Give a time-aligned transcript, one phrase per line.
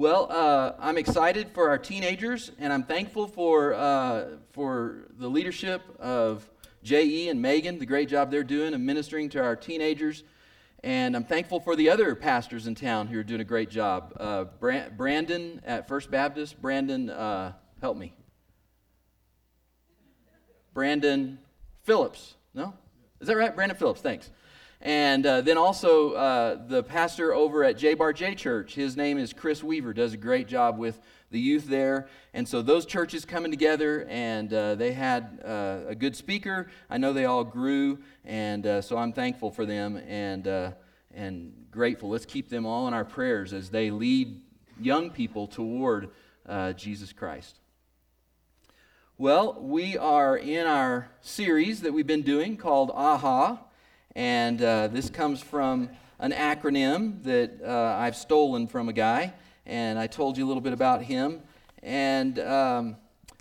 [0.00, 5.82] Well, uh, I'm excited for our teenagers, and I'm thankful for, uh, for the leadership
[5.98, 6.48] of
[6.82, 7.28] J.E.
[7.28, 10.24] and Megan, the great job they're doing of ministering to our teenagers.
[10.82, 14.14] And I'm thankful for the other pastors in town who are doing a great job.
[14.18, 14.44] Uh,
[14.96, 18.14] Brandon at First Baptist, Brandon, uh, help me.
[20.72, 21.38] Brandon
[21.82, 22.72] Phillips, no?
[23.20, 23.54] Is that right?
[23.54, 24.30] Brandon Phillips, thanks.
[24.82, 29.18] And uh, then also uh, the pastor over at J Bar J Church, his name
[29.18, 30.98] is Chris Weaver, does a great job with
[31.30, 32.08] the youth there.
[32.32, 36.68] And so those churches coming together, and uh, they had uh, a good speaker.
[36.88, 40.72] I know they all grew, and uh, so I'm thankful for them and, uh,
[41.14, 42.08] and grateful.
[42.08, 44.40] Let's keep them all in our prayers as they lead
[44.80, 46.10] young people toward
[46.76, 47.60] Jesus Christ.
[49.18, 53.58] Well, we are in our series that we've been doing called AHA.
[54.16, 55.88] And uh, this comes from
[56.18, 59.32] an acronym that uh, I've stolen from a guy,
[59.66, 61.40] and I told you a little bit about him.
[61.82, 62.96] And um,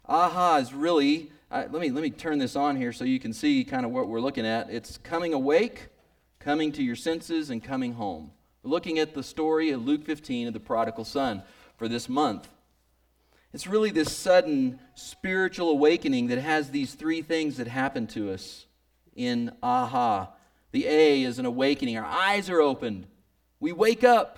[0.06, 3.34] AHA is really, uh, let, me, let me turn this on here so you can
[3.34, 4.70] see kind of what we're looking at.
[4.70, 5.88] It's coming awake,
[6.40, 8.32] coming to your senses, and coming home.
[8.64, 11.42] We're looking at the story of Luke 15 of the prodigal son
[11.78, 12.48] for this month.
[13.54, 18.68] It's really this sudden spiritual awakening that has these three things that happen to us
[19.16, 20.34] in AHA
[20.72, 21.98] the A is an awakening.
[21.98, 23.08] Our eyes are opened.
[23.60, 24.36] We wake up.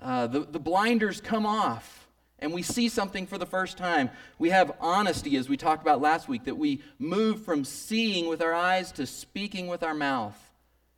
[0.00, 2.08] Uh, the, the blinders come off
[2.40, 4.10] and we see something for the first time.
[4.38, 8.42] We have honesty, as we talked about last week, that we move from seeing with
[8.42, 10.38] our eyes to speaking with our mouth.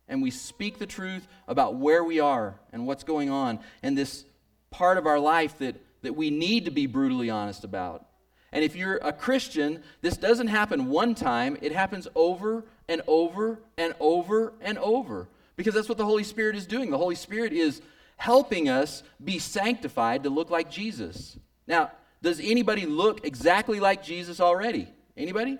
[0.07, 4.25] And we speak the truth about where we are and what's going on, and this
[4.69, 8.05] part of our life that, that we need to be brutally honest about.
[8.53, 13.59] And if you're a Christian, this doesn't happen one time, it happens over and over
[13.77, 15.27] and over and over.
[15.55, 16.91] Because that's what the Holy Spirit is doing.
[16.91, 17.81] The Holy Spirit is
[18.15, 21.37] helping us be sanctified to look like Jesus.
[21.67, 24.87] Now, does anybody look exactly like Jesus already?
[25.17, 25.57] Anybody?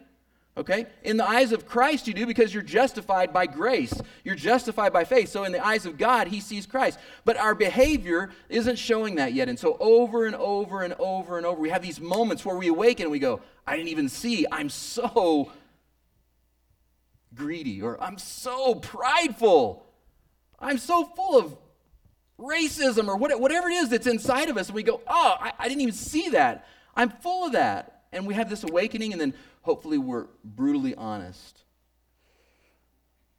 [0.56, 0.86] Okay?
[1.02, 3.94] In the eyes of Christ, you do because you're justified by grace.
[4.24, 5.30] You're justified by faith.
[5.30, 7.00] So, in the eyes of God, He sees Christ.
[7.26, 9.50] But our behavior isn't showing that yet.
[9.50, 12.68] And so, over and over and over and over, we have these moments where we
[12.68, 14.46] awaken and we go, I didn't even see.
[14.52, 15.52] I'm so
[17.34, 19.88] greedy, or I'm so prideful.
[20.60, 21.58] I'm so full of
[22.40, 24.68] racism, or whatever it is that's inside of us.
[24.68, 26.68] And we go, Oh, I, didn't even see that.
[26.96, 28.03] I'm full of that.
[28.14, 31.64] And we have this awakening, and then hopefully we're brutally honest.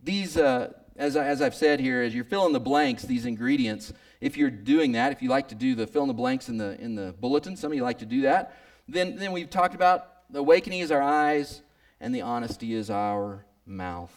[0.03, 3.93] These, uh, as, I, as I've said here, as you're filling the blanks, these ingredients,
[4.21, 6.59] if you're doing that, if you like to do the fill in the blanks in
[6.59, 8.57] the, in the bulletin, some of you like to do that,
[8.89, 11.63] then, then we've talked about the awakening is our eyes
[12.01, 14.15] and the honesty is our mouth.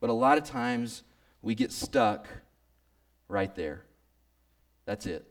[0.00, 1.02] But a lot of times
[1.42, 2.26] we get stuck
[3.28, 3.84] right there.
[4.84, 5.24] That's it.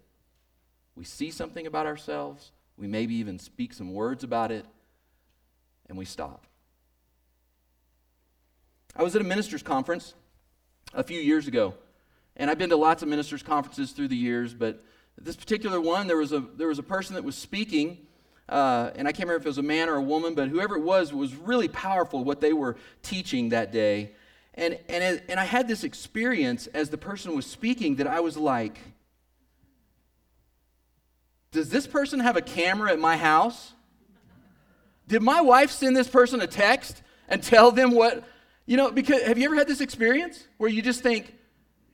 [0.96, 4.66] We see something about ourselves, we maybe even speak some words about it,
[5.88, 6.48] and we stop.
[8.96, 10.14] I was at a ministers' conference
[10.94, 11.74] a few years ago,
[12.38, 14.84] and I've been to lots of ministers' conferences through the years, but
[15.22, 17.98] this particular one, there was a, there was a person that was speaking,
[18.48, 20.78] uh, and I can't remember if it was a man or a woman, but whoever
[20.78, 24.14] it was was really powerful what they were teaching that day.
[24.56, 28.38] And, and, and I had this experience as the person was speaking that I was
[28.38, 28.80] like,
[31.52, 33.74] does this person have a camera at my house?
[35.08, 38.24] Did my wife send this person a text and tell them what,
[38.66, 41.36] you know, because have you ever had this experience where you just think,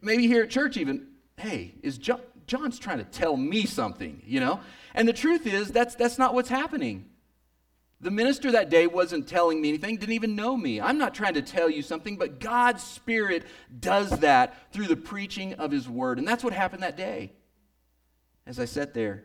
[0.01, 1.07] maybe here at church even,
[1.37, 4.59] hey, is John, John's trying to tell me something, you know?
[4.93, 7.05] And the truth is, that's, that's not what's happening.
[8.01, 10.81] The minister that day wasn't telling me anything, didn't even know me.
[10.81, 13.43] I'm not trying to tell you something, but God's Spirit
[13.79, 16.19] does that through the preaching of His Word.
[16.19, 17.31] And that's what happened that day.
[18.45, 19.23] As I sat there,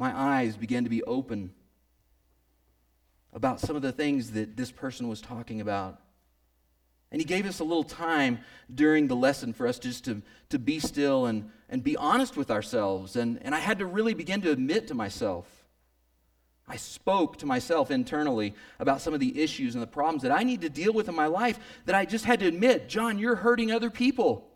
[0.00, 1.52] my eyes began to be open
[3.34, 6.00] about some of the things that this person was talking about.
[7.12, 8.38] And he gave us a little time
[8.74, 12.50] during the lesson for us just to, to be still and, and be honest with
[12.50, 13.16] ourselves.
[13.16, 15.46] And, and I had to really begin to admit to myself.
[16.66, 20.44] I spoke to myself internally about some of the issues and the problems that I
[20.44, 23.36] need to deal with in my life that I just had to admit John, you're
[23.36, 24.48] hurting other people.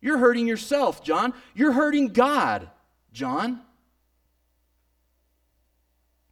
[0.00, 1.34] You're hurting yourself, John.
[1.56, 2.70] You're hurting God,
[3.12, 3.62] John.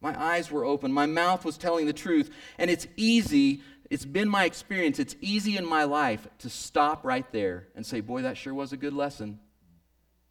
[0.01, 0.91] My eyes were open.
[0.91, 2.29] My mouth was telling the truth.
[2.57, 7.29] And it's easy, it's been my experience, it's easy in my life to stop right
[7.31, 9.39] there and say, Boy, that sure was a good lesson.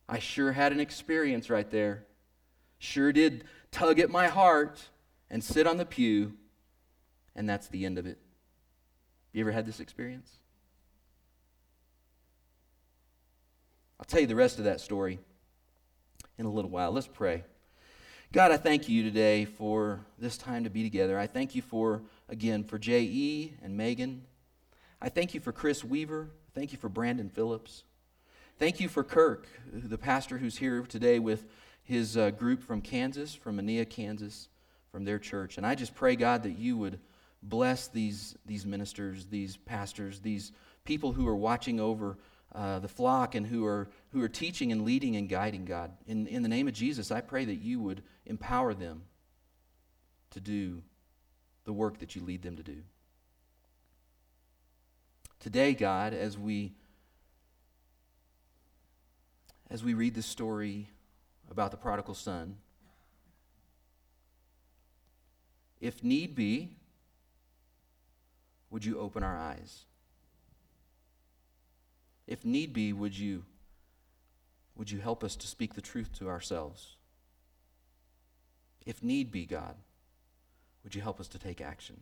[0.08, 2.06] I sure had an experience right there.
[2.78, 4.88] Sure did tug at my heart
[5.30, 6.34] and sit on the pew,
[7.34, 8.18] and that's the end of it.
[9.32, 10.30] You ever had this experience?
[13.98, 15.18] I'll tell you the rest of that story.
[16.38, 16.92] in a little while.
[16.92, 17.44] Let's pray.
[18.32, 21.18] God, I thank you today for this time to be together.
[21.18, 23.54] I thank you for, again, for J.E.
[23.62, 24.22] and Megan.
[25.00, 26.28] I thank you for Chris Weaver.
[26.52, 27.84] Thank you for Brandon Phillips.
[28.58, 31.46] Thank you for Kirk, the pastor who's here today with
[31.84, 34.48] his uh, group from Kansas, from Mania, Kansas,
[34.90, 35.56] from their church.
[35.56, 36.98] And I just pray, God, that you would
[37.42, 40.50] bless these, these ministers, these pastors, these
[40.84, 42.18] people who are watching over
[42.54, 45.92] uh, the flock and who are, who are teaching and leading and guiding, God.
[46.06, 49.02] In, in the name of Jesus, I pray that you would empower them
[50.30, 50.82] to do
[51.64, 52.78] the work that you lead them to do.
[55.38, 56.72] Today, God, as we
[59.68, 60.88] as we read the story
[61.50, 62.56] about the prodigal son,
[65.80, 66.70] if need be,
[68.70, 69.84] would you open our eyes?
[72.26, 73.44] If need be, would you,
[74.76, 76.96] would you help us to speak the truth to ourselves?
[78.84, 79.74] If need be, God,
[80.84, 82.00] would you help us to take action?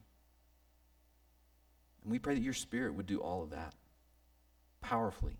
[2.02, 3.74] And we pray that your Spirit would do all of that
[4.82, 5.38] powerfully.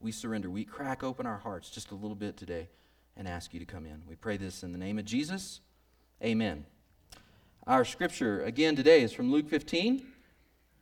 [0.00, 0.50] We surrender.
[0.50, 2.68] We crack open our hearts just a little bit today
[3.16, 4.02] and ask you to come in.
[4.06, 5.60] We pray this in the name of Jesus.
[6.22, 6.66] Amen.
[7.66, 10.06] Our scripture again today is from Luke 15,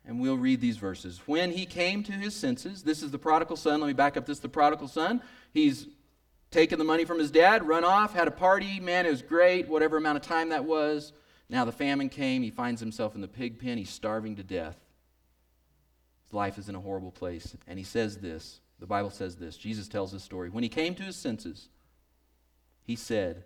[0.04, 1.20] and we'll read these verses.
[1.26, 3.81] When he came to his senses, this is the prodigal son.
[3.81, 5.22] Let me back up this the prodigal son.
[5.52, 5.87] He's
[6.50, 8.81] taken the money from his dad, run off, had a party.
[8.81, 11.12] Man, it was great, whatever amount of time that was.
[11.49, 12.43] Now the famine came.
[12.43, 13.78] He finds himself in the pig pen.
[13.78, 14.76] He's starving to death.
[16.25, 17.56] His life is in a horrible place.
[17.66, 19.56] And he says this the Bible says this.
[19.56, 20.50] Jesus tells this story.
[20.50, 21.69] When he came to his senses,
[22.82, 23.44] he said,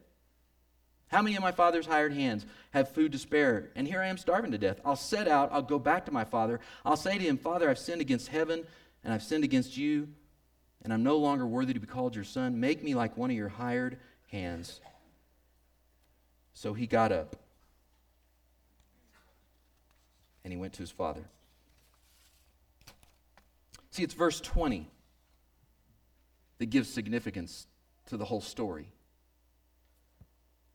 [1.09, 3.71] how many of my father's hired hands have food to spare?
[3.77, 4.81] And here I am starving to death.
[4.85, 5.51] I'll set out.
[5.53, 6.61] I'll go back to my father.
[6.85, 8.65] I'll say to him, Father, I've sinned against heaven,
[9.05, 10.09] and I've sinned against you,
[10.83, 12.59] and I'm no longer worthy to be called your son.
[12.59, 13.99] Make me like one of your hired
[14.33, 14.81] hands.
[16.55, 17.37] So he got up,
[20.43, 21.25] and he went to his father.
[23.91, 24.91] See, it's verse 20
[26.59, 27.67] that gives significance
[28.07, 28.89] to the whole story.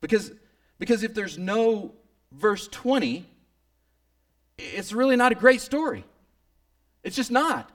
[0.01, 0.31] Because,
[0.79, 1.93] because if there's no
[2.31, 3.25] verse 20,
[4.57, 6.03] it's really not a great story.
[7.03, 7.71] It's just not.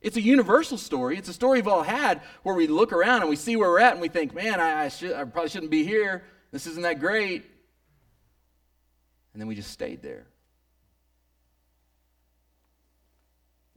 [0.00, 1.16] It's a universal story.
[1.16, 3.78] It's a story we've all had where we look around and we see where we're
[3.78, 6.24] at and we think, man, I, I, should, I probably shouldn't be here.
[6.50, 7.44] This isn't that great.
[9.32, 10.26] And then we just stayed there.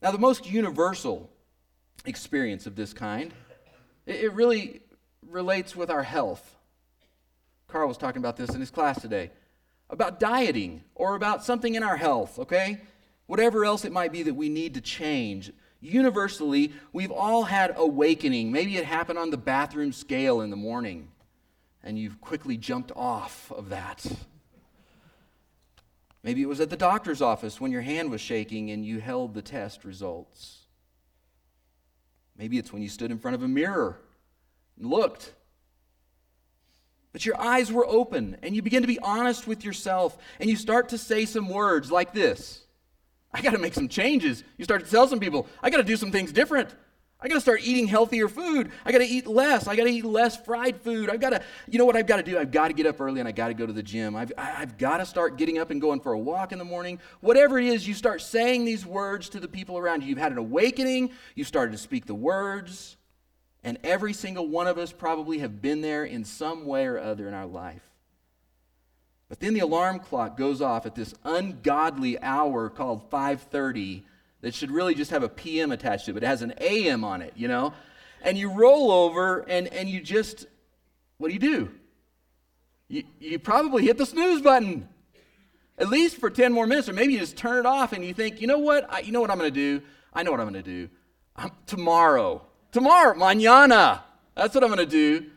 [0.01, 1.29] Now, the most universal
[2.05, 3.33] experience of this kind,
[4.05, 4.81] it, it really
[5.27, 6.55] relates with our health.
[7.67, 9.31] Carl was talking about this in his class today
[9.89, 12.81] about dieting or about something in our health, okay?
[13.27, 15.51] Whatever else it might be that we need to change.
[15.81, 18.51] Universally, we've all had awakening.
[18.51, 21.09] Maybe it happened on the bathroom scale in the morning,
[21.83, 24.05] and you've quickly jumped off of that.
[26.23, 29.35] Maybe it was at the doctor's office when your hand was shaking and you held
[29.35, 30.65] the test results.
[32.35, 33.99] Maybe it's when you stood in front of a mirror
[34.79, 35.33] and looked
[37.15, 40.57] but your eyes were open and you begin to be honest with yourself and you
[40.57, 42.61] start to say some words like this
[43.31, 44.43] I got to make some changes.
[44.57, 46.75] You start to tell some people, I got to do some things different.
[47.21, 48.69] I got to start eating healthier food.
[48.83, 49.65] I got to eat less.
[49.65, 51.09] I got to eat less fried food.
[51.09, 52.37] I've got to, you know what I've got to do?
[52.37, 54.13] I've got to get up early and I got to go to the gym.
[54.13, 56.99] I've, I've got to start getting up and going for a walk in the morning.
[57.21, 60.09] Whatever it is, you start saying these words to the people around you.
[60.09, 61.11] You've had an awakening.
[61.33, 62.97] You started to speak the words.
[63.65, 67.27] And every single one of us probably have been there in some way or other
[67.27, 67.81] in our life.
[69.27, 74.03] But then the alarm clock goes off at this ungodly hour called 5:30
[74.41, 76.13] that should really just have a PM attached to it.
[76.13, 77.73] But it has an AM on it, you know?
[78.21, 80.45] And you roll over and, and you just,
[81.17, 81.71] what do you do?
[82.87, 84.87] You, you probably hit the snooze button,
[85.79, 88.13] at least for 10 more minutes, or maybe you just turn it off and you
[88.13, 88.85] think, you know what?
[88.93, 89.83] I, you know what I'm going to do?
[90.13, 90.89] I know what I'm going to do.
[91.35, 92.43] I'm, tomorrow,
[92.75, 94.01] Tomorrow, mañana.
[94.35, 95.27] That's what I'm going to do.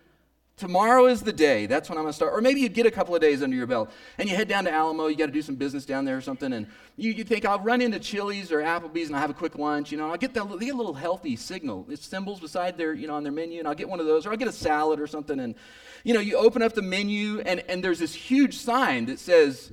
[0.57, 1.67] Tomorrow is the day.
[1.67, 2.33] That's when I'm going to start.
[2.35, 4.65] Or maybe you get a couple of days under your belt and you head down
[4.65, 5.07] to Alamo.
[5.07, 6.53] You got to do some business down there or something.
[6.53, 6.67] And
[6.97, 9.93] you, you think, I'll run into Chili's or Applebee's and I'll have a quick lunch.
[9.93, 11.87] You know, I'll get, that, get a little healthy signal.
[11.89, 13.61] It's symbols beside their, you know, on their menu.
[13.61, 14.27] And I'll get one of those.
[14.27, 15.39] Or I'll get a salad or something.
[15.39, 15.55] And,
[16.03, 19.71] you know, you open up the menu and, and there's this huge sign that says,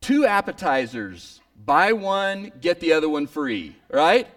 [0.00, 1.40] two appetizers.
[1.56, 3.74] Buy one, get the other one free.
[3.90, 4.28] Right?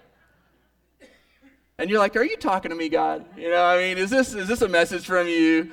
[1.81, 3.25] And you're like, Are you talking to me, God?
[3.35, 5.71] You know, I mean, is this, is this a message from you?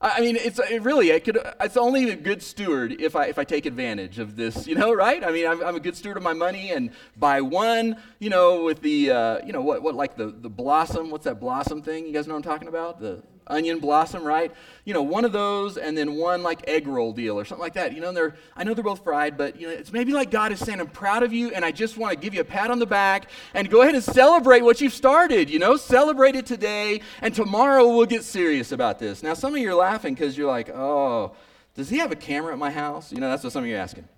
[0.00, 3.38] I mean, it's it really, it could, it's only a good steward if I, if
[3.38, 5.22] I take advantage of this, you know, right?
[5.22, 8.64] I mean, I'm, I'm a good steward of my money, and buy one, you know,
[8.64, 12.06] with the, uh, you know, what, what, like the, the blossom, what's that blossom thing?
[12.06, 12.98] You guys know what I'm talking about?
[12.98, 14.52] The, onion blossom, right?
[14.84, 17.74] You know, one of those and then one like egg roll deal or something like
[17.74, 17.94] that.
[17.94, 20.52] You know, they're I know they're both fried, but you know, it's maybe like God
[20.52, 22.70] is saying, I'm proud of you and I just want to give you a pat
[22.70, 26.46] on the back and go ahead and celebrate what you've started, you know, celebrate it
[26.46, 29.22] today and tomorrow we'll get serious about this.
[29.22, 31.34] Now some of you are laughing because you're like, oh,
[31.74, 33.12] does he have a camera at my house?
[33.12, 34.08] You know, that's what some of you are asking.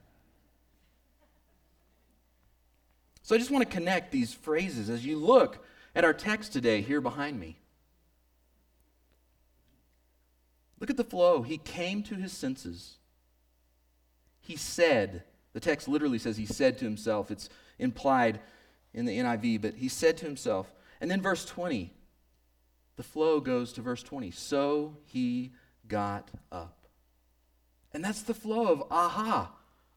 [3.22, 5.64] So I just want to connect these phrases as you look
[5.96, 7.56] at our text today here behind me.
[10.78, 11.42] Look at the flow.
[11.42, 12.96] He came to his senses.
[14.40, 17.30] He said, the text literally says he said to himself.
[17.30, 18.40] It's implied
[18.92, 20.72] in the NIV, but he said to himself.
[21.00, 21.92] And then verse 20,
[22.96, 24.30] the flow goes to verse 20.
[24.30, 25.52] So he
[25.88, 26.86] got up.
[27.92, 29.50] And that's the flow of aha,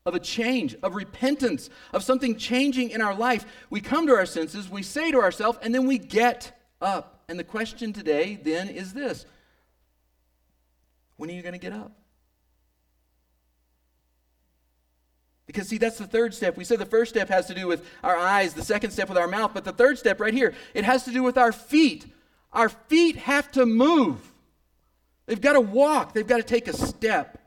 [0.06, 3.46] of a change, of repentance, of something changing in our life.
[3.70, 7.24] We come to our senses, we say to ourselves, and then we get up.
[7.28, 9.26] And the question today then is this
[11.20, 11.92] when are you going to get up?
[15.46, 16.56] Because, see, that's the third step.
[16.56, 19.18] We said the first step has to do with our eyes, the second step with
[19.18, 22.06] our mouth, but the third step right here, it has to do with our feet.
[22.54, 24.20] Our feet have to move,
[25.26, 27.38] they've got to walk, they've got to take a step.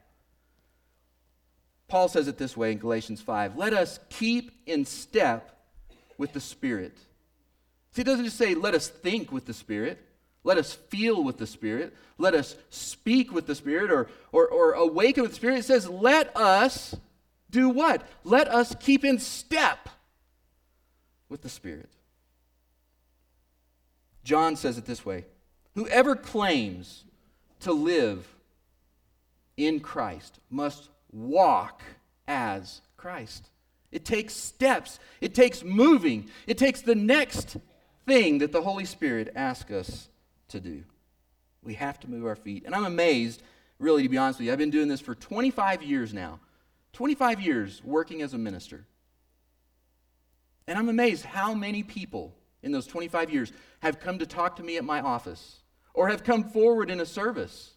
[1.88, 5.64] Paul says it this way in Galatians 5 let us keep in step
[6.18, 6.98] with the Spirit.
[7.92, 10.04] See, it doesn't just say let us think with the Spirit.
[10.44, 11.94] Let us feel with the Spirit.
[12.18, 15.58] Let us speak with the Spirit or, or, or awaken with the Spirit.
[15.58, 16.96] It says, let us
[17.50, 18.06] do what?
[18.24, 19.88] Let us keep in step
[21.28, 21.90] with the Spirit.
[24.24, 25.26] John says it this way
[25.74, 27.04] Whoever claims
[27.60, 28.26] to live
[29.56, 31.82] in Christ must walk
[32.26, 33.48] as Christ.
[33.90, 37.58] It takes steps, it takes moving, it takes the next
[38.06, 40.08] thing that the Holy Spirit asks us
[40.52, 40.84] to do.
[41.62, 42.64] We have to move our feet.
[42.64, 43.42] And I'm amazed,
[43.78, 44.52] really, to be honest with you.
[44.52, 46.40] I've been doing this for 25 years now.
[46.92, 48.86] 25 years working as a minister.
[50.66, 54.62] And I'm amazed how many people in those 25 years have come to talk to
[54.62, 55.60] me at my office
[55.94, 57.74] or have come forward in a service.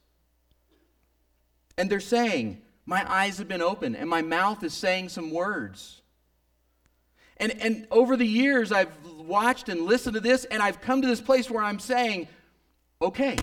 [1.77, 6.01] And they're saying, My eyes have been open and my mouth is saying some words.
[7.37, 11.07] And, and over the years, I've watched and listened to this, and I've come to
[11.07, 12.29] this place where I'm saying,
[13.05, 13.37] okay,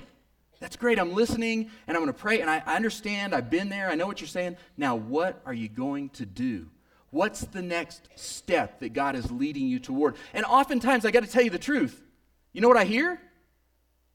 [0.61, 0.99] that's great.
[0.99, 3.35] I'm listening and I'm going to pray and I, I understand.
[3.35, 3.89] I've been there.
[3.89, 4.57] I know what you're saying.
[4.77, 6.69] Now, what are you going to do?
[7.11, 10.17] What's the next step that God is leading you toward?
[10.33, 12.01] And oftentimes, I got to tell you the truth.
[12.53, 13.21] You know what I hear?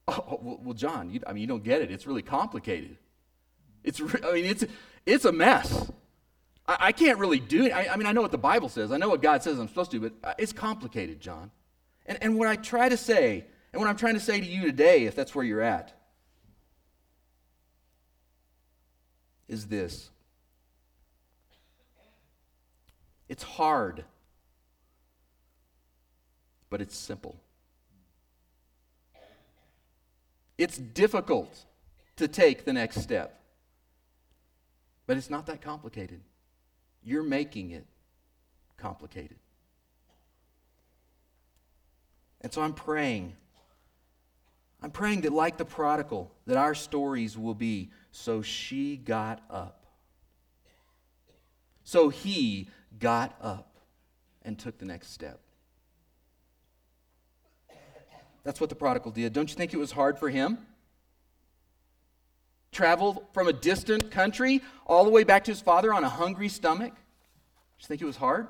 [0.10, 1.92] Oh, well, John, you, I mean, you don't get it.
[1.92, 2.96] It's really complicated.
[3.84, 4.64] It's, I mean, it's,
[5.06, 5.92] it's a mess.
[6.66, 7.74] I, I can't really do it.
[7.74, 8.94] I, I, mean, I know what the Bible says.
[8.94, 11.52] I know what God says I'm supposed to, do, but uh, it's complicated, John.
[12.06, 14.64] And, and what I try to say and what I'm trying to say to you
[14.64, 15.94] today, if that's where you're at,
[19.48, 20.10] is this
[23.30, 24.06] it's hard,
[26.70, 27.40] but it's simple.
[30.58, 31.66] It's difficult
[32.16, 33.40] to take the next step,
[35.06, 36.22] but it's not that complicated.
[37.04, 37.86] You're making it
[38.78, 39.38] complicated.
[42.42, 43.36] And so I'm praying
[44.82, 49.86] I'm praying that, like the prodigal, that our stories will be so she got up.
[51.84, 52.70] So he
[53.00, 53.78] got up
[54.44, 55.40] and took the next step.
[58.44, 59.34] That's what the prodigal did.
[59.34, 60.60] Don't you think it was hard for him?
[62.72, 66.50] Travel from a distant country all the way back to his father on a hungry
[66.50, 66.94] stomach?
[66.94, 67.00] Do
[67.82, 68.48] you think it was hard?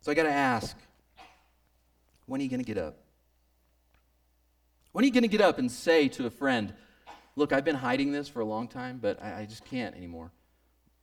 [0.00, 0.76] So I got to ask
[2.28, 2.98] when are you going to get up?
[4.92, 6.72] When are you going to get up and say to a friend,
[7.36, 10.32] Look, I've been hiding this for a long time, but I, I just can't anymore.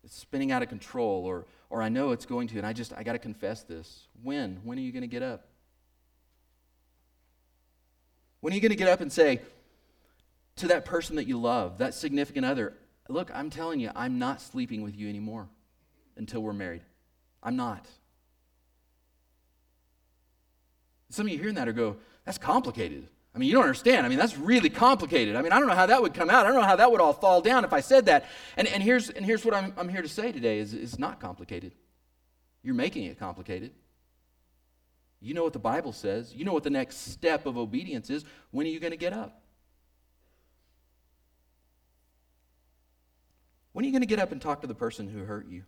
[0.03, 2.91] It's spinning out of control, or, or I know it's going to, and I just,
[2.91, 4.09] I got to confess this.
[4.21, 4.59] When?
[4.65, 5.47] When are you going to get up?
[8.41, 9.39] When are you going to get up and say
[10.57, 12.73] to that person that you love, that significant other,
[13.07, 15.47] Look, I'm telling you, I'm not sleeping with you anymore
[16.17, 16.81] until we're married.
[17.43, 17.87] I'm not.
[21.09, 23.07] Some of you hearing that are go, that's complicated.
[23.33, 24.05] I mean, you don't understand.
[24.05, 25.35] I mean, that's really complicated.
[25.35, 26.45] I mean, I don't know how that would come out.
[26.45, 28.25] I don't know how that would all fall down if I said that.
[28.55, 31.19] And, and, here's, and here's what I'm, I'm here to say today is it's not
[31.19, 31.73] complicated.
[32.63, 33.71] You're making it complicated.
[35.19, 36.33] You know what the Bible says.
[36.33, 38.23] You know what the next step of obedience is.
[38.51, 39.41] When are you going to get up?
[43.73, 45.63] When are you going to get up and talk to the person who hurt you?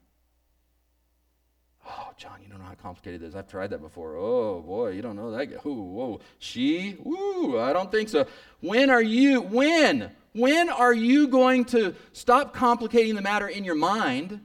[1.90, 3.36] Oh, John, you don't know how complicated this is.
[3.36, 4.18] I've tried that before.
[4.18, 5.66] Oh, boy, you don't know that.
[5.66, 6.20] Ooh, whoa.
[6.38, 6.98] She?
[7.06, 8.28] Ooh, I don't think so.
[8.60, 10.12] When are you, when?
[10.34, 14.42] When are you going to stop complicating the matter in your mind?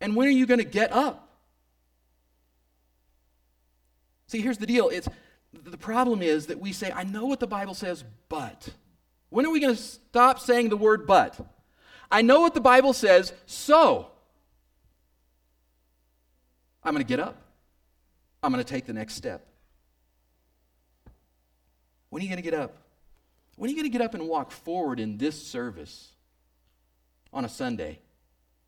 [0.00, 1.28] And when are you going to get up?
[4.28, 4.88] See, here's the deal.
[4.88, 5.08] It's
[5.52, 8.70] the problem is that we say, I know what the Bible says, but.
[9.30, 11.38] When are we going to stop saying the word but?
[12.10, 14.10] I know what the Bible says, so
[16.82, 17.36] I'm going to get up.
[18.42, 19.46] I'm going to take the next step.
[22.10, 22.76] When are you going to get up?
[23.56, 26.12] When are you going to get up and walk forward in this service
[27.32, 27.98] on a Sunday?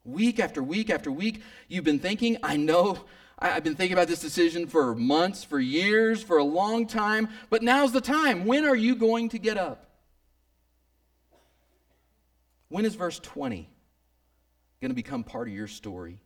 [0.04, 2.98] Week after week after week, you've been thinking, I know
[3.38, 7.62] I've been thinking about this decision for months, for years, for a long time, but
[7.62, 8.44] now's the time.
[8.44, 9.86] When are you going to get up?
[12.68, 13.68] When is verse 20
[14.80, 16.20] going to become part of your story?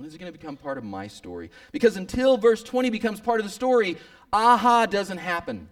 [0.00, 1.50] When is it going to become part of my story?
[1.72, 3.98] Because until verse 20 becomes part of the story,
[4.32, 5.68] aha doesn't happen.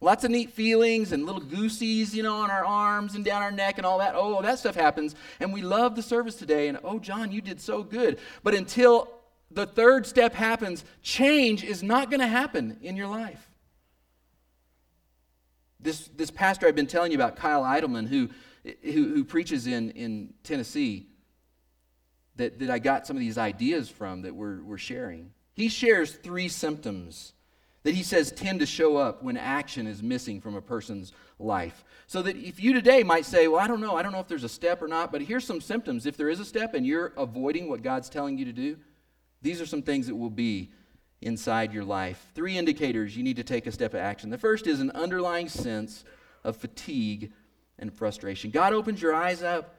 [0.00, 3.50] Lots of neat feelings and little goosies, you know, on our arms and down our
[3.50, 4.14] neck and all that.
[4.16, 5.14] Oh, that stuff happens.
[5.38, 6.68] And we love the service today.
[6.68, 8.18] And oh, John, you did so good.
[8.42, 9.10] But until
[9.50, 13.50] the third step happens, change is not going to happen in your life.
[15.78, 18.30] This, this pastor I've been telling you about, Kyle Idleman, who,
[18.64, 21.08] who, who preaches in, in Tennessee,
[22.36, 25.30] that, that I got some of these ideas from that we're, we're sharing.
[25.52, 27.32] He shares three symptoms
[27.84, 31.84] that he says tend to show up when action is missing from a person's life.
[32.06, 34.28] So that if you today might say, Well, I don't know, I don't know if
[34.28, 36.06] there's a step or not, but here's some symptoms.
[36.06, 38.76] If there is a step and you're avoiding what God's telling you to do,
[39.42, 40.70] these are some things that will be
[41.20, 42.24] inside your life.
[42.34, 44.30] Three indicators you need to take a step of action.
[44.30, 46.04] The first is an underlying sense
[46.42, 47.32] of fatigue
[47.78, 48.50] and frustration.
[48.50, 49.74] God opens your eyes up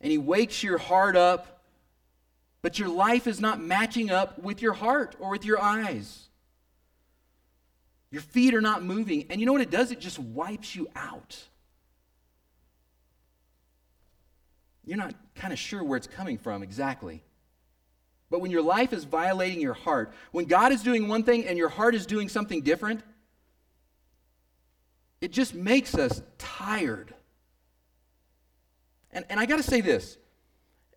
[0.00, 1.57] and He wakes your heart up
[2.62, 6.28] but your life is not matching up with your heart or with your eyes.
[8.10, 9.26] Your feet are not moving.
[9.30, 9.92] And you know what it does?
[9.92, 11.38] It just wipes you out.
[14.84, 17.22] You're not kind of sure where it's coming from exactly.
[18.30, 21.58] But when your life is violating your heart, when God is doing one thing and
[21.58, 23.02] your heart is doing something different,
[25.20, 27.14] it just makes us tired.
[29.10, 30.16] And, and I got to say this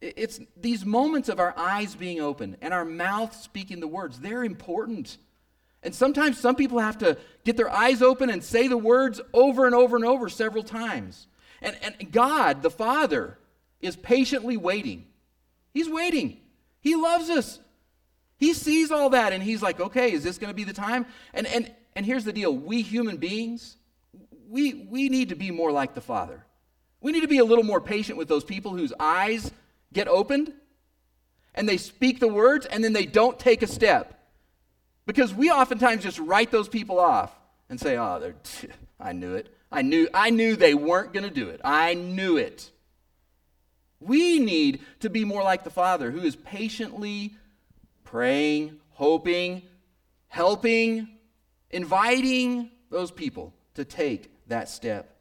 [0.01, 4.43] it's these moments of our eyes being open and our mouth speaking the words, they're
[4.43, 5.17] important.
[5.83, 9.65] And sometimes some people have to get their eyes open and say the words over
[9.65, 11.27] and over and over several times.
[11.61, 13.37] And, and God, the Father,
[13.79, 15.05] is patiently waiting.
[15.73, 16.39] He's waiting.
[16.81, 17.59] He loves us.
[18.37, 21.05] He sees all that and he's like, okay, is this going to be the time?
[21.33, 23.77] And, and, and here's the deal we human beings,
[24.49, 26.43] we, we need to be more like the Father.
[27.01, 29.51] We need to be a little more patient with those people whose eyes
[29.93, 30.53] get opened
[31.53, 34.17] and they speak the words and then they don't take a step.
[35.05, 37.31] Because we oftentimes just write those people off
[37.69, 38.35] and say, "Oh, they're
[38.99, 39.53] I knew it.
[39.71, 41.59] I knew I knew they weren't going to do it.
[41.63, 42.69] I knew it."
[43.99, 47.35] We need to be more like the Father who is patiently
[48.03, 49.61] praying, hoping,
[50.27, 51.07] helping,
[51.69, 55.15] inviting those people to take that step.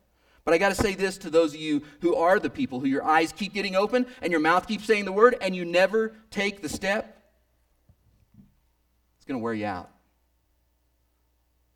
[0.44, 2.86] But I got to say this to those of you who are the people who
[2.86, 6.14] your eyes keep getting open and your mouth keeps saying the word and you never
[6.30, 7.22] take the step.
[9.16, 9.90] It's going to wear you out.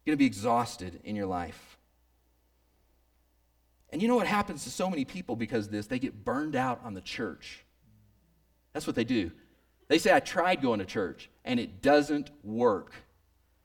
[0.04, 1.78] You're going to be exhausted in your life.
[3.90, 5.86] And you know what happens to so many people because of this?
[5.86, 7.64] They get burned out on the church.
[8.72, 9.30] That's what they do.
[9.88, 12.92] They say, I tried going to church and it doesn't work.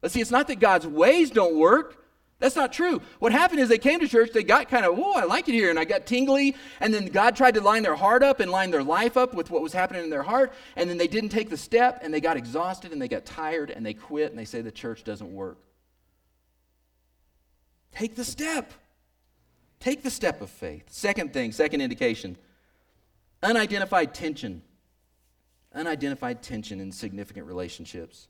[0.02, 1.99] Let's see, it's not that God's ways don't work.
[2.40, 3.02] That's not true.
[3.20, 5.54] What happened is they came to church, they got kind of, oh, I like it
[5.54, 8.50] here, and I got tingly, and then God tried to line their heart up and
[8.50, 11.30] line their life up with what was happening in their heart, and then they didn't
[11.30, 14.40] take the step, and they got exhausted, and they got tired, and they quit, and
[14.40, 15.58] they say the church doesn't work.
[17.92, 18.72] Take the step.
[19.82, 20.86] Take the step of faith.
[20.90, 22.38] Second thing, second indication
[23.42, 24.62] unidentified tension.
[25.74, 28.28] Unidentified tension in significant relationships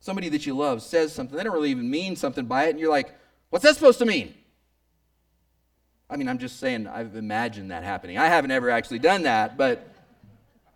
[0.00, 2.80] somebody that you love says something, they don't really even mean something by it, and
[2.80, 3.14] you're like,
[3.50, 4.34] what's that supposed to mean?
[6.08, 8.16] I mean, I'm just saying, I've imagined that happening.
[8.16, 9.92] I haven't ever actually done that, but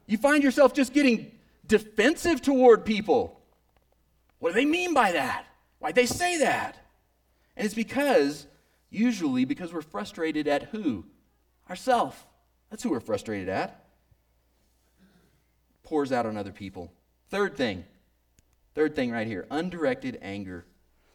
[0.06, 1.30] you find yourself just getting
[1.66, 3.40] defensive toward people.
[4.40, 5.44] What do they mean by that?
[5.78, 6.76] Why'd they say that?
[7.56, 8.46] And it's because,
[8.90, 11.04] usually, because we're frustrated at who?
[11.68, 12.26] Ourself.
[12.70, 13.84] That's who we're frustrated at.
[15.84, 16.92] Pours out on other people.
[17.28, 17.84] Third thing,
[18.74, 20.64] third thing right here undirected anger.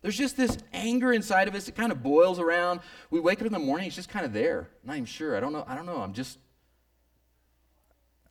[0.01, 1.67] There's just this anger inside of us.
[1.67, 2.81] It kind of boils around.
[3.09, 4.69] We wake up in the morning, it's just kind of there.
[4.83, 5.35] I'm not even sure.
[5.35, 5.65] I don't know.
[5.67, 5.97] I don't know.
[5.97, 6.37] I'm just,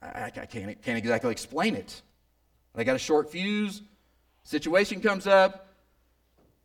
[0.01, 2.01] I, I can't, can't exactly explain it.
[2.77, 3.83] I got a short fuse,
[4.43, 5.69] situation comes up,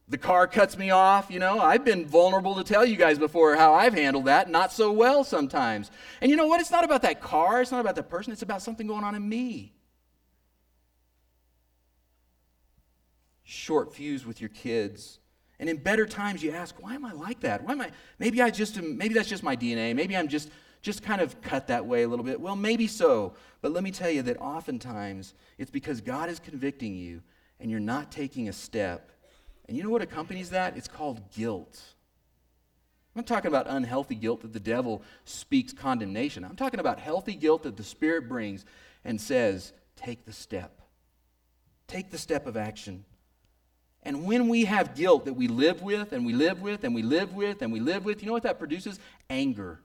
[0.08, 1.30] the car cuts me off.
[1.30, 4.72] You know, I've been vulnerable to tell you guys before how I've handled that, not
[4.72, 5.92] so well sometimes.
[6.22, 6.62] And you know what?
[6.62, 9.16] It's not about that car, it's not about that person, it's about something going on
[9.16, 9.74] in me.
[13.50, 15.20] Short fuse with your kids.
[15.60, 17.64] And in better times, you ask, why am I like that?
[17.64, 17.92] Why am I?
[18.18, 19.96] Maybe I just, am, maybe that's just my DNA.
[19.96, 20.50] Maybe I'm just,
[20.82, 22.40] just kind of cut that way a little bit.
[22.40, 23.34] Well, maybe so.
[23.62, 27.22] But let me tell you that oftentimes it's because God is convicting you
[27.60, 29.12] and you're not taking a step
[29.70, 30.76] and you know what accompanies that?
[30.76, 31.80] It's called guilt.
[33.16, 36.44] I'm not talking about unhealthy guilt that the devil speaks condemnation.
[36.44, 38.66] I'm talking about healthy guilt that the Spirit brings
[39.06, 40.82] and says, take the step.
[41.88, 43.06] Take the step of action.
[44.10, 47.04] And when we have guilt that we live with and we live with and we
[47.04, 49.00] live with and we live with, you know what that produces?
[49.30, 49.82] Anger.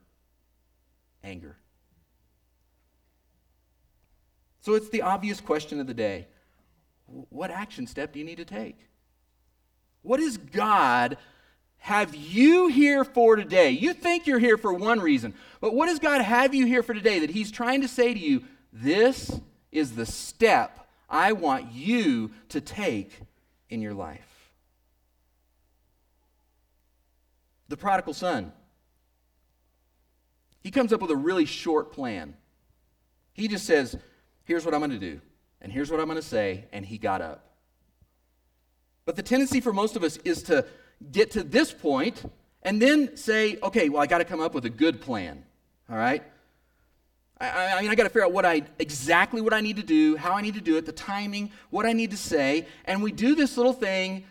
[1.22, 1.58] Anger.
[4.62, 6.26] So it's the obvious question of the day.
[7.04, 8.78] What action step do you need to take?
[10.00, 11.18] What does God
[11.76, 13.72] have you here for today?
[13.72, 16.94] You think you're here for one reason, but what does God have you here for
[16.94, 19.38] today that He's trying to say to you, this
[19.70, 23.20] is the step I want you to take
[23.74, 24.52] in your life?
[27.68, 28.52] The prodigal son.
[30.60, 32.34] He comes up with a really short plan.
[33.34, 33.96] He just says,
[34.44, 35.20] Here's what I'm going to do,
[35.60, 37.54] and here's what I'm going to say, and he got up.
[39.04, 40.66] But the tendency for most of us is to
[41.12, 42.24] get to this point
[42.62, 45.44] and then say, okay, well, I got to come up with a good plan.
[45.90, 46.22] All right?
[47.40, 49.82] I, I mean, I got to figure out what I exactly what I need to
[49.82, 53.02] do, how I need to do it, the timing, what I need to say, and
[53.02, 54.24] we do this little thing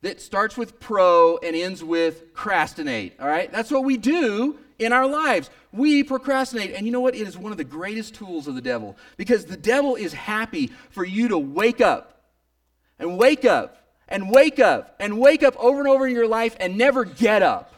[0.00, 3.20] that starts with pro and ends with procrastinate.
[3.20, 5.50] All right, that's what we do in our lives.
[5.72, 7.14] We procrastinate, and you know what?
[7.14, 10.72] It is one of the greatest tools of the devil because the devil is happy
[10.90, 12.22] for you to wake up
[12.98, 16.56] and wake up and wake up and wake up over and over in your life
[16.60, 17.74] and never get up.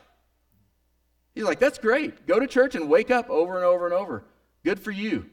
[1.35, 2.27] He's like, that's great.
[2.27, 4.25] Go to church and wake up over and over and over.
[4.65, 5.27] Good for you.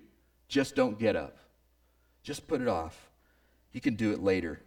[0.48, 1.38] Just don't get up.
[2.22, 3.10] Just put it off.
[3.72, 4.62] You can do it later.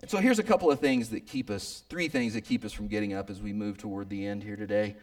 [0.00, 2.72] And so here's a couple of things that keep us, three things that keep us
[2.72, 4.94] from getting up as we move toward the end here today.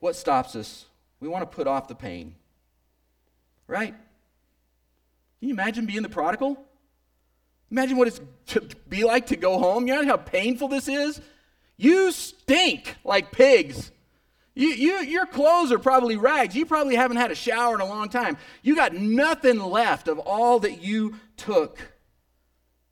[0.00, 0.84] What stops us?
[1.20, 2.34] We want to put off the pain.
[3.66, 3.94] Right?
[5.40, 6.62] Can you imagine being the prodigal?
[7.70, 9.86] Imagine what it's to be like to go home.
[9.86, 11.20] You know how painful this is?
[11.76, 13.90] You stink like pigs.
[14.56, 16.56] You, you, your clothes are probably rags.
[16.56, 18.36] You probably haven't had a shower in a long time.
[18.62, 21.92] You got nothing left of all that you took.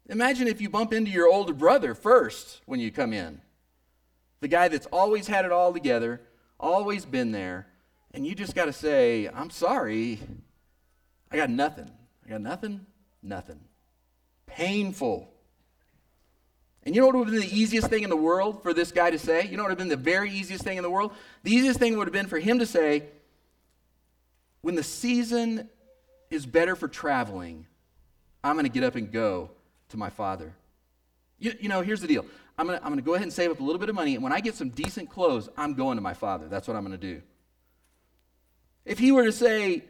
[0.09, 3.41] Imagine if you bump into your older brother first when you come in.
[4.41, 6.21] The guy that's always had it all together,
[6.61, 7.67] always been there,
[8.13, 10.21] and you just got to say, I'm sorry.
[11.33, 11.91] I got nothing.
[12.27, 12.85] I got nothing,
[13.23, 13.61] nothing
[14.47, 15.34] painful.
[16.85, 18.93] And you know what would have been the easiest thing in the world for this
[18.93, 19.47] guy to say?
[19.47, 21.13] You know what would have been the very easiest thing in the world?
[21.43, 23.05] The easiest thing would have been for him to say,
[24.61, 25.69] when the season
[26.31, 27.67] is better for traveling,
[28.43, 29.51] I'm going to get up and go
[29.91, 30.53] to my father.
[31.39, 32.27] You, you know, here's the deal.
[32.57, 34.15] I'm going to I'm to go ahead and save up a little bit of money,
[34.15, 36.49] and when I get some decent clothes, I'm going to my father.
[36.49, 37.23] That's what I'm going to do.
[38.85, 39.85] If he were to say,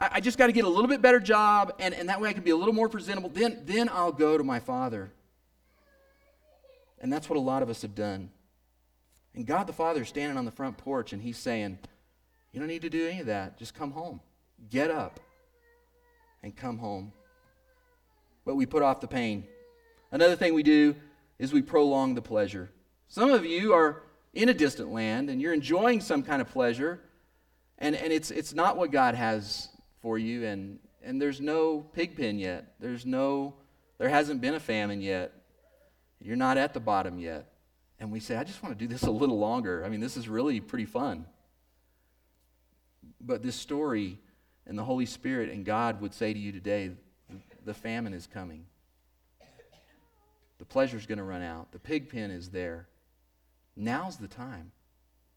[0.00, 2.28] I, I just got to get a little bit better job, and, and that way
[2.28, 3.28] I can be a little more presentable.
[3.28, 5.10] Then, then I'll go to my Father.
[7.00, 8.30] And that's what a lot of us have done.
[9.34, 11.78] And God the Father is standing on the front porch, and He's saying,
[12.52, 13.58] You don't need to do any of that.
[13.58, 14.20] Just come home.
[14.70, 15.20] Get up
[16.42, 17.12] and come home.
[18.44, 19.44] But we put off the pain.
[20.10, 20.94] Another thing we do
[21.38, 22.70] is we prolong the pleasure.
[23.08, 27.00] Some of you are in a distant land and you're enjoying some kind of pleasure,
[27.78, 29.68] and, and it's, it's not what God has
[30.00, 32.74] for you, and, and there's no pig pen yet.
[32.80, 33.54] There's no,
[33.98, 35.32] there hasn't been a famine yet.
[36.26, 37.52] You're not at the bottom yet.
[38.00, 39.84] And we say, I just want to do this a little longer.
[39.84, 41.24] I mean, this is really pretty fun.
[43.20, 44.18] But this story
[44.66, 46.90] and the Holy Spirit and God would say to you today,
[47.64, 48.66] the famine is coming.
[50.58, 51.70] The pleasure's going to run out.
[51.70, 52.88] The pig pen is there.
[53.76, 54.72] Now's the time.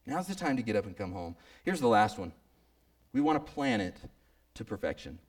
[0.06, 1.36] Now's the time to get up and come home.
[1.62, 2.32] Here's the last one.
[3.12, 3.96] We want to plan it
[4.54, 5.20] to perfection.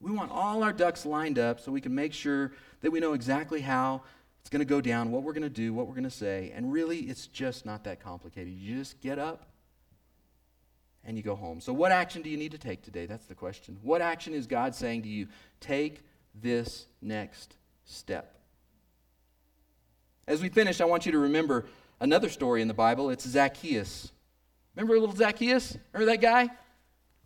[0.00, 3.12] We want all our ducks lined up so we can make sure that we know
[3.12, 4.02] exactly how
[4.40, 6.52] it's going to go down, what we're going to do, what we're going to say.
[6.54, 8.52] And really, it's just not that complicated.
[8.54, 9.50] You just get up
[11.04, 11.60] and you go home.
[11.60, 13.06] So, what action do you need to take today?
[13.06, 13.78] That's the question.
[13.82, 15.28] What action is God saying to you?
[15.60, 16.02] Take
[16.34, 18.36] this next step.
[20.26, 21.66] As we finish, I want you to remember
[22.00, 23.10] another story in the Bible.
[23.10, 24.12] It's Zacchaeus.
[24.76, 25.76] Remember little Zacchaeus?
[25.92, 26.48] Remember that guy?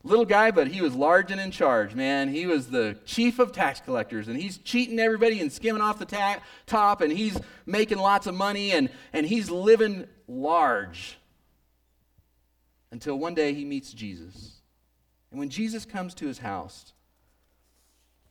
[0.07, 2.29] Little guy, but he was large and in charge, man.
[2.29, 6.05] He was the chief of tax collectors, and he's cheating everybody and skimming off the
[6.05, 11.17] ta- top, and he's making lots of money, and, and he's living large
[12.91, 14.61] until one day he meets Jesus.
[15.31, 16.93] And when Jesus comes to his house,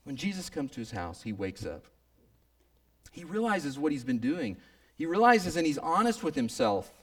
[0.03, 1.87] when Jesus comes to his house, he wakes up.
[3.11, 4.57] He realizes what he's been doing.
[4.95, 6.93] He realizes and he's honest with himself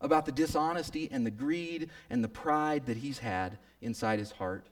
[0.00, 4.66] about the dishonesty and the greed and the pride that he's had inside his heart.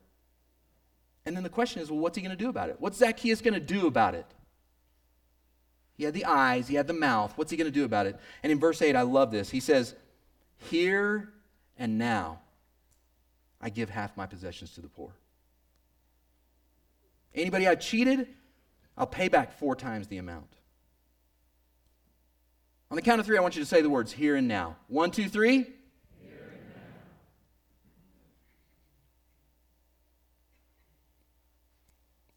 [1.27, 2.77] And then the question is well, what's he going to do about it?
[2.79, 4.27] What's Zacchaeus going to do about it?
[5.97, 7.33] He had the eyes, he had the mouth.
[7.37, 8.19] What's he going to do about it?
[8.43, 9.51] And in verse 8, I love this.
[9.51, 9.95] He says,
[10.71, 11.33] Here
[11.79, 12.41] and now
[13.61, 15.13] I give half my possessions to the poor.
[17.35, 18.29] Anybody I cheated,
[18.97, 20.55] I'll pay back four times the amount.
[22.91, 24.77] On the count of three, I want you to say the words here and now.
[24.89, 25.67] One, two, three.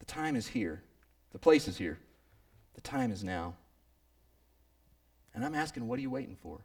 [0.08, 0.82] Time is here.
[1.30, 1.98] The place is here.
[2.74, 3.54] The time is now.
[5.34, 6.60] And I'm asking, what are you waiting for?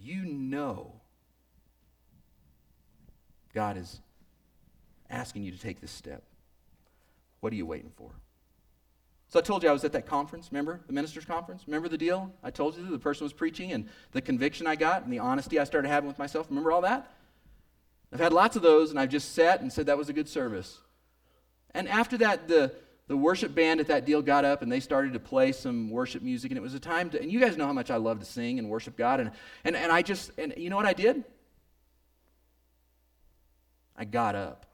[0.00, 0.92] You know
[3.54, 4.00] God is
[5.10, 6.22] asking you to take this step.
[7.40, 8.10] What are you waiting for?
[9.28, 10.80] So I told you I was at that conference, remember?
[10.86, 11.64] The ministers' conference?
[11.66, 12.32] Remember the deal?
[12.42, 15.58] I told you the person was preaching and the conviction I got and the honesty
[15.58, 16.46] I started having with myself.
[16.48, 17.12] Remember all that?
[18.12, 20.28] I've had lots of those and I've just sat and said that was a good
[20.28, 20.78] service.
[21.72, 22.72] And after that, the,
[23.06, 26.22] the worship band at that deal got up and they started to play some worship
[26.22, 28.20] music and it was a time to, and you guys know how much I love
[28.20, 29.20] to sing and worship God.
[29.20, 29.30] And,
[29.64, 31.24] and, and I just, and you know what I did?
[33.96, 34.66] I got up.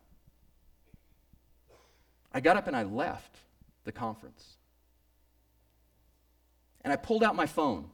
[2.32, 3.38] I got up and I left
[3.84, 4.56] the conference.
[6.82, 7.88] And I pulled out my phone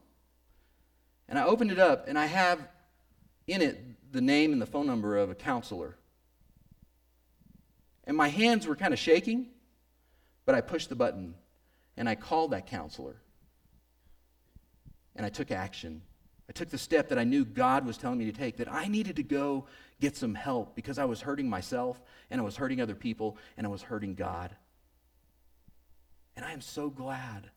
[1.28, 2.58] and I opened it up and I have
[3.46, 3.78] in it
[4.12, 5.96] the name and the phone number of a counselor.
[8.04, 9.48] And my hands were kind of shaking,
[10.46, 11.34] but I pushed the button
[11.96, 13.16] and I called that counselor.
[15.16, 16.02] And I took action.
[16.48, 18.88] I took the step that I knew God was telling me to take, that I
[18.88, 19.66] needed to go
[20.00, 23.66] get some help because I was hurting myself and I was hurting other people and
[23.66, 24.56] I was hurting God.
[26.36, 27.50] And I am so glad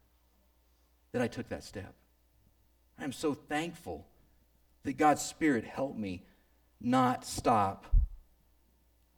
[1.13, 1.93] that I took that step.
[2.99, 4.06] I am so thankful
[4.84, 6.23] that God's Spirit helped me
[6.82, 7.92] not stop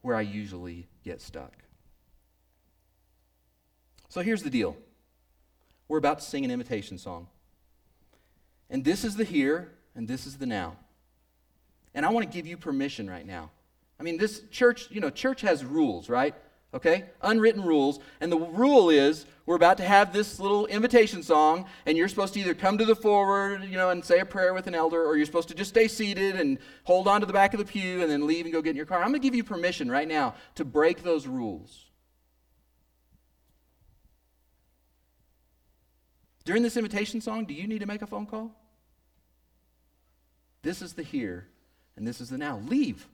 [0.05, 1.51] where I usually get stuck.
[4.07, 4.77] So here's the deal
[5.87, 7.27] we're about to sing an imitation song.
[8.69, 10.77] And this is the here, and this is the now.
[11.95, 13.49] And I want to give you permission right now.
[13.99, 16.35] I mean, this church, you know, church has rules, right?
[16.75, 17.05] Okay?
[17.21, 17.99] Unwritten rules.
[18.19, 22.33] And the rule is we're about to have this little invitation song, and you're supposed
[22.33, 25.03] to either come to the forward, you know, and say a prayer with an elder,
[25.03, 27.65] or you're supposed to just stay seated and hold on to the back of the
[27.65, 28.97] pew and then leave and go get in your car.
[28.97, 31.85] I'm going to give you permission right now to break those rules.
[36.43, 38.51] During this invitation song, do you need to make a phone call?
[40.61, 41.47] This is the here,
[41.95, 42.59] and this is the now.
[42.67, 43.07] Leave.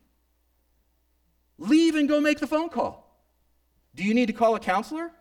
[1.58, 3.11] Leave and go make the phone call.
[3.96, 5.12] Do you need to call a counselor?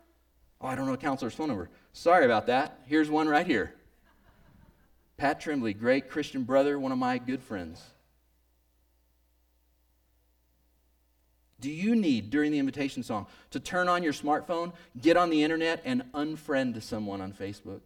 [0.60, 1.70] Oh, I don't know a counselor's phone number.
[1.92, 2.80] Sorry about that.
[2.86, 3.74] Here's one right here.
[5.16, 7.82] Pat Tremblay, great Christian brother, one of my good friends.
[11.60, 15.42] Do you need, during the invitation song, to turn on your smartphone, get on the
[15.42, 17.80] internet, and unfriend someone on Facebook?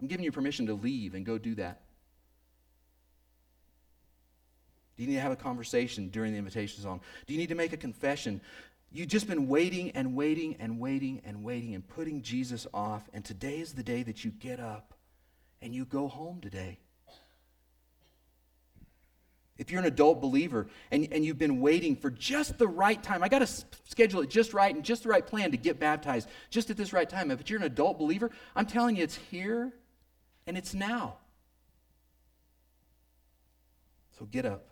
[0.00, 1.80] I'm giving you permission to leave and go do that.
[4.96, 7.00] Do you need to have a conversation during the invitation song?
[7.26, 8.42] Do you need to make a confession?
[8.92, 13.24] You've just been waiting and waiting and waiting and waiting and putting Jesus off, and
[13.24, 14.94] today is the day that you get up
[15.62, 16.78] and you go home today.
[19.58, 23.22] If you're an adult believer and, and you've been waiting for just the right time,
[23.22, 23.46] I got to
[23.84, 26.94] schedule it just right and just the right plan to get baptized just at this
[26.94, 27.30] right time.
[27.30, 29.70] If you're an adult believer, I'm telling you, it's here
[30.46, 31.18] and it's now.
[34.18, 34.66] So get up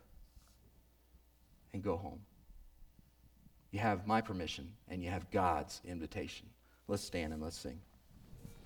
[1.75, 2.21] and go home.
[3.71, 6.47] You have my permission and you have God's invitation.
[6.87, 7.81] Let's stand and let's sing.